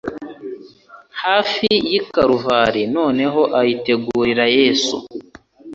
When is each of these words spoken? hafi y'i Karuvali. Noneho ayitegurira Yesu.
hafi 1.21 1.67
y'i 1.89 1.99
Karuvali. 2.13 2.81
Noneho 2.95 3.41
ayitegurira 3.59 4.45
Yesu. 4.57 4.95